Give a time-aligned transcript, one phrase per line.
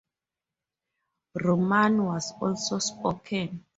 [1.35, 3.63] Romani was also spoken.